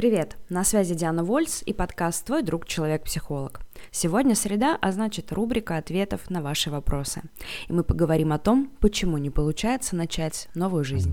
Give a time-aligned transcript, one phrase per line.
[0.00, 0.38] Привет!
[0.48, 3.60] На связи Диана Вольс и подкаст «Твой друг Человек-психолог».
[3.90, 7.20] Сегодня среда, а значит рубрика ответов на ваши вопросы.
[7.68, 11.12] И мы поговорим о том, почему не получается начать новую жизнь.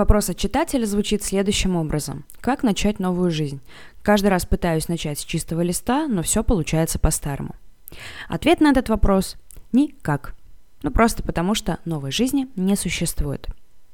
[0.00, 2.24] Вопрос от читателя звучит следующим образом.
[2.40, 3.60] Как начать новую жизнь?
[4.00, 7.54] Каждый раз пытаюсь начать с чистого листа, но все получается по-старому.
[8.26, 9.36] Ответ на этот вопрос–
[9.72, 10.34] никак.
[10.82, 13.48] Ну просто потому, что новой жизни не существует.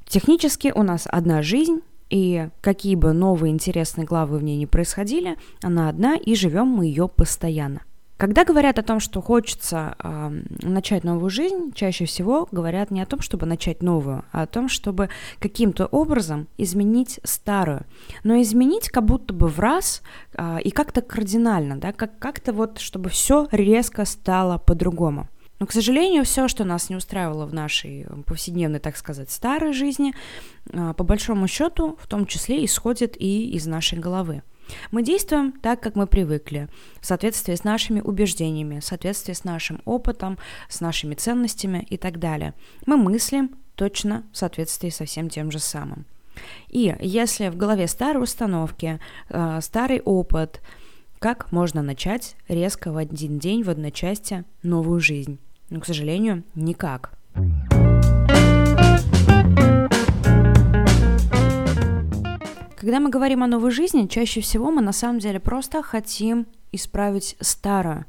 [0.06, 5.36] Технически у нас одна жизнь, и какие бы новые интересные главы в ней не происходили,
[5.60, 7.80] она одна, и живем мы ее постоянно–
[8.16, 10.30] когда говорят о том, что хочется э,
[10.62, 14.68] начать новую жизнь, чаще всего говорят не о том, чтобы начать новую, а о том,
[14.68, 17.82] чтобы каким-то образом изменить старую.
[18.24, 20.02] Но изменить как будто бы в раз
[20.34, 25.28] э, и как-то кардинально, да, как- как-то вот, чтобы все резко стало по-другому.
[25.58, 30.14] Но, к сожалению, все, что нас не устраивало в нашей повседневной, так сказать, старой жизни,
[30.70, 34.42] по большому счету, в том числе исходит и из нашей головы.
[34.90, 36.68] Мы действуем так, как мы привыкли,
[37.00, 42.18] в соответствии с нашими убеждениями, в соответствии с нашим опытом, с нашими ценностями и так
[42.18, 42.54] далее.
[42.86, 46.04] Мы мыслим точно в соответствии со всем тем же самым.
[46.68, 50.60] И если в голове старые установки, э, старый опыт,
[51.18, 55.38] как можно начать резко в один день в одночасье новую жизнь?
[55.70, 57.12] Но, к сожалению, никак.
[62.86, 67.34] Когда мы говорим о новой жизни, чаще всего мы на самом деле просто хотим исправить
[67.40, 68.06] старое.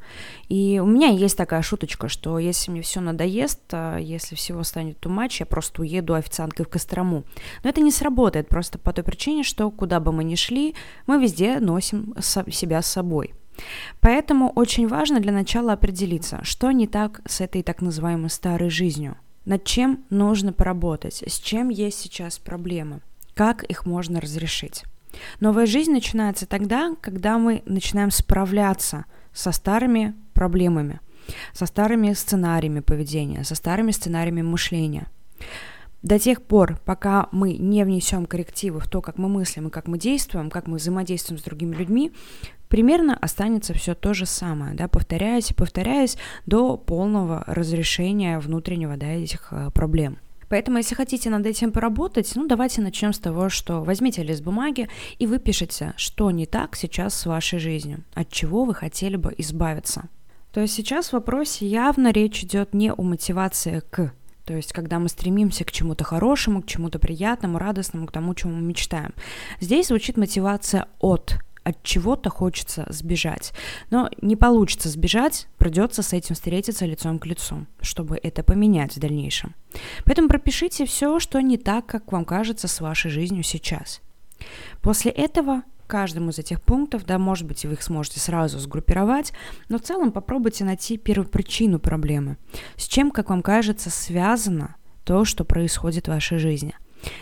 [0.49, 5.03] И у меня есть такая шуточка, что если мне все надоест, а если всего станет
[5.03, 7.23] too much, я просто уеду официанткой в Кострому.
[7.63, 10.75] Но это не сработает просто по той причине, что куда бы мы ни шли,
[11.07, 13.33] мы везде носим себя с собой.
[13.99, 19.17] Поэтому очень важно для начала определиться, что не так с этой так называемой старой жизнью,
[19.43, 23.01] над чем нужно поработать, с чем есть сейчас проблемы
[23.37, 24.83] как их можно разрешить.
[25.39, 30.99] Новая жизнь начинается тогда, когда мы начинаем справляться со старыми проблемами,
[31.53, 35.05] со старыми сценариями поведения, со старыми сценариями мышления.
[36.01, 39.87] До тех пор, пока мы не внесем коррективы в то, как мы мыслим и как
[39.87, 42.11] мы действуем, как мы взаимодействуем с другими людьми,
[42.69, 49.07] примерно останется все то же самое, да, повторяясь и повторяясь до полного разрешения внутреннего да,
[49.07, 50.17] этих э, проблем.
[50.49, 54.87] Поэтому, если хотите над этим поработать, ну давайте начнем с того, что возьмите лист бумаги
[55.19, 60.09] и выпишите, что не так сейчас с вашей жизнью, от чего вы хотели бы избавиться.
[60.53, 64.13] То есть сейчас в вопросе явно речь идет не о мотивации к,
[64.45, 68.55] то есть когда мы стремимся к чему-то хорошему, к чему-то приятному, радостному, к тому, чему
[68.55, 69.13] мы мечтаем.
[69.59, 71.35] Здесь звучит мотивация от,
[71.67, 73.51] от чего-то хочется сбежать.
[73.89, 78.99] Но не получится сбежать, придется с этим встретиться лицом к лицу, чтобы это поменять в
[78.99, 79.53] дальнейшем.
[80.05, 84.01] Поэтому пропишите все, что не так, как вам кажется с вашей жизнью сейчас.
[84.81, 89.33] После этого каждому из этих пунктов, да, может быть, вы их сможете сразу сгруппировать,
[89.67, 92.37] но в целом попробуйте найти первопричину проблемы.
[92.77, 96.75] С чем, как вам кажется, связано то, что происходит в вашей жизни.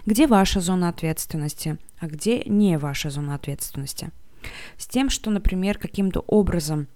[0.05, 4.11] Где ваша зона ответственности, а где не ваша зона ответственности–
[4.77, 6.87] с тем, что, например, каким-то образом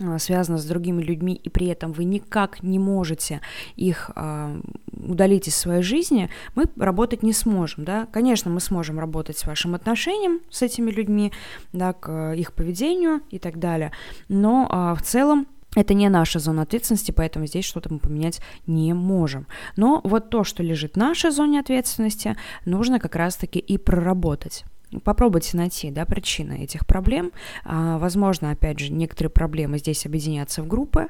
[0.00, 3.40] а, связано с другими людьми, и при этом вы никак не можете
[3.74, 4.60] их э,
[4.92, 8.06] удалить из своей жизни, мы работать не сможем, да.
[8.12, 11.32] Конечно, мы сможем работать с вашим отношением с этими людьми,
[11.72, 13.92] да, к их поведению и так далее,
[14.28, 18.94] но э, в целом это не наша зона ответственности, поэтому здесь что-то мы поменять не
[18.94, 19.46] можем.
[19.76, 24.64] Но вот то, что лежит в нашей зоне ответственности, нужно как раз-таки и проработать.
[25.04, 27.32] Попробуйте найти да, причины этих проблем.
[27.64, 31.08] А, возможно, опять же, некоторые проблемы здесь объединятся в группы.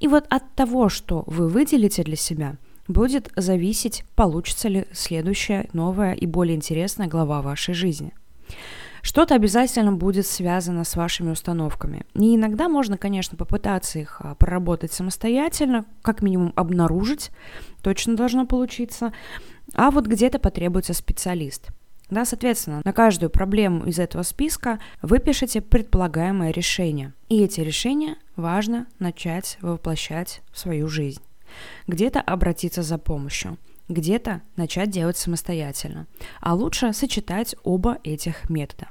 [0.00, 6.12] И вот от того, что вы выделите для себя, будет зависеть, получится ли следующая, новая
[6.12, 8.12] и более интересная глава вашей жизни.
[9.00, 12.06] Что-то обязательно будет связано с вашими установками.
[12.14, 17.30] И иногда можно, конечно, попытаться их а, проработать самостоятельно, как минимум обнаружить,
[17.82, 19.12] точно должно получиться,
[19.74, 21.68] а вот где-то потребуется специалист–
[22.14, 27.12] да, соответственно, на каждую проблему из этого списка вы пишете предполагаемое решение.
[27.28, 31.20] И эти решения важно начать воплощать в свою жизнь.
[31.86, 33.58] Где-то обратиться за помощью,
[33.88, 36.06] где-то начать делать самостоятельно,
[36.40, 38.88] а лучше сочетать оба этих метода.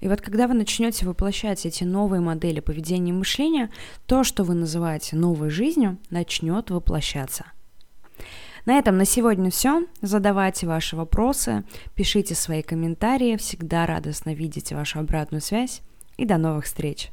[0.00, 3.70] И вот когда вы начнете воплощать эти новые модели поведения и мышления,
[4.06, 7.46] то, что вы называете новой жизнью, начнет воплощаться.
[8.66, 9.86] На этом на сегодня все.
[10.02, 11.64] Задавайте ваши вопросы,
[11.94, 13.36] пишите свои комментарии.
[13.36, 15.82] Всегда радостно видеть вашу обратную связь.
[16.16, 17.10] И до новых встреч!